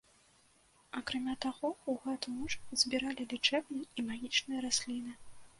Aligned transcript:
Акрамя 0.99 1.35
таго, 1.45 1.69
у 1.93 1.95
гэту 2.07 2.33
ноч 2.39 2.57
збіралі 2.85 3.29
лячэбныя 3.35 3.85
і 3.97 4.09
магічныя 4.11 4.59
расліны. 4.71 5.13